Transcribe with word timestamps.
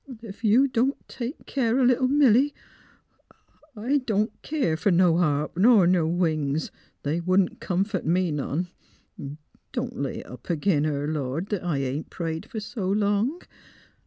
Ef 0.27 0.43
you 0.43 0.67
don't 0.67 0.97
take 1.07 1.45
keer 1.45 1.79
o' 1.79 1.83
little 1.83 2.07
Milly, 2.07 2.55
I— 3.77 3.81
I 3.83 3.97
don't 3.99 4.31
keer 4.41 4.75
fer 4.75 4.89
no 4.89 5.17
harp, 5.19 5.55
ner 5.55 5.85
no 5.85 6.07
wings.... 6.07 6.71
They 7.03 7.19
wouldn't 7.21 7.59
comfort 7.59 8.03
me 8.03 8.31
none.... 8.31 8.69
Don't 9.71 9.99
lay 10.01 10.21
it 10.21 10.25
up 10.25 10.49
ag 10.49 10.65
'in 10.67 10.85
her, 10.85 11.07
Lord, 11.07 11.49
that 11.49 11.63
I 11.63 11.77
ain't 11.77 12.09
prayed 12.09 12.47
fer 12.49 12.57
s' 12.57 12.75
long. 12.75 13.43